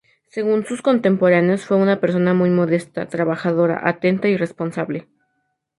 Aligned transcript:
Según 0.29 0.65
sus 0.65 0.81
contemporáneos, 0.81 1.67
fue 1.67 1.77
una 1.77 1.99
persona 1.99 2.33
muy 2.33 2.49
modesta, 2.49 3.07
trabajadora, 3.07 3.81
atenta 3.87 4.29
y 4.29 4.35
responsable. 4.35 5.07